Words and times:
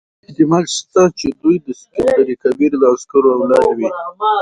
احتمال 0.25 0.63
شته 0.75 1.03
چې 1.19 1.27
دوی 1.41 1.55
د 1.65 1.67
سکندر 1.81 2.27
کبیر 2.43 2.71
د 2.81 2.83
عسکرو 2.93 3.27
اولاد 3.37 3.67
وي. 3.77 3.89